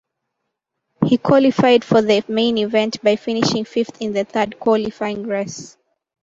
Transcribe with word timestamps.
He 1.05 1.19
qualified 1.19 1.83
for 1.85 2.01
the 2.01 2.23
main 2.27 2.57
event 2.57 3.03
by 3.03 3.17
finishing 3.17 3.65
fifth 3.65 4.01
in 4.01 4.13
the 4.13 4.23
third 4.23 4.59
qualifying 4.59 5.27
race. 5.27 5.77